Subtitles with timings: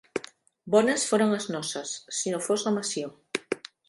[0.75, 1.91] Bones foren les noces,
[2.21, 3.13] si no fos la messió.